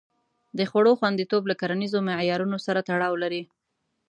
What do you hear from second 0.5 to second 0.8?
د